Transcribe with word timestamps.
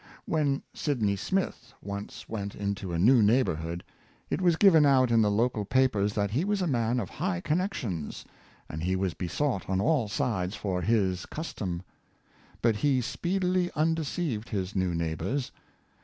When 0.25 0.63
Sydney 0.73 1.15
Smith 1.15 1.75
once 1.79 2.27
went 2.27 2.55
into 2.55 2.91
a 2.91 2.97
new 2.97 3.21
neighborhood, 3.21 3.83
it 4.31 4.41
was 4.41 4.55
given 4.55 4.83
out 4.83 5.11
in 5.11 5.21
the 5.21 5.29
local 5.29 5.63
papers 5.63 6.13
that 6.13 6.31
he 6.31 6.43
was 6.43 6.59
a 6.59 6.65
man 6.65 6.99
of 6.99 7.07
high 7.07 7.39
connections, 7.39 8.25
and 8.67 8.81
he 8.81 8.95
was 8.95 9.13
besought 9.13 9.69
on 9.69 9.79
all 9.79 10.07
sides 10.07 10.55
for 10.55 10.81
his" 10.81 11.23
custom." 11.27 11.83
But 12.63 12.77
he 12.77 12.99
speedily 12.99 13.69
undeceived 13.75 14.49
his 14.49 14.75
new 14.75 14.95
neighbors. 14.95 15.51